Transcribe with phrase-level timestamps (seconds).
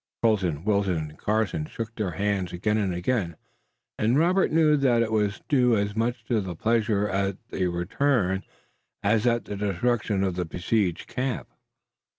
[0.23, 3.35] Colden, Wilton and Carson shook their hands again and again
[3.99, 8.43] and Robert knew that it was due as much to pleasure at the return
[9.03, 11.49] as at the destruction of the besieging camp.